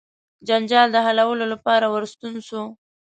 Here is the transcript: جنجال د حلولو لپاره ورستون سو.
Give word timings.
جنجال 0.47 0.87
د 0.93 0.97
حلولو 1.05 1.45
لپاره 1.53 1.85
ورستون 1.93 2.33
سو. 2.47 2.61